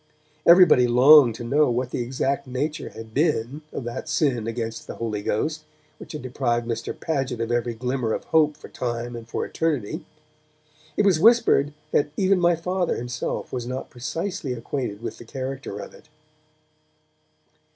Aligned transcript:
Everybody 0.47 0.87
longed 0.87 1.35
to 1.35 1.43
know 1.43 1.69
what 1.69 1.91
the 1.91 2.01
exact 2.01 2.47
nature 2.47 2.89
had 2.89 3.13
been 3.13 3.61
of 3.71 3.83
that 3.83 4.09
sin 4.09 4.47
against 4.47 4.87
the 4.87 4.95
Holy 4.95 5.21
Ghost 5.21 5.63
which 5.99 6.13
had 6.13 6.23
deprived 6.23 6.67
Mr. 6.67 6.99
Paget 6.99 7.39
of 7.39 7.51
every 7.51 7.75
glimmer 7.75 8.11
of 8.13 8.23
hope 8.23 8.57
for 8.57 8.67
time 8.67 9.15
or 9.15 9.23
for 9.25 9.45
eternity. 9.45 10.03
It 10.97 11.05
was 11.05 11.19
whispered 11.19 11.71
that 11.91 12.09
even 12.17 12.39
my 12.39 12.55
Father 12.55 12.95
himself 12.95 13.53
was 13.53 13.67
not 13.67 13.91
precisely 13.91 14.53
acquainted 14.53 15.03
with 15.03 15.19
the 15.19 15.23
character 15.23 15.77
of 15.79 15.93
it. 15.93 16.09